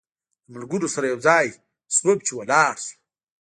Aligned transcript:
له 0.41 0.45
ملګرو 0.53 0.87
سره 0.95 1.05
یو 1.11 1.19
ځای 1.27 1.45
شوم 1.95 2.17
چې 2.25 2.31
ولاړ 2.35 2.75
شو. 2.85 2.95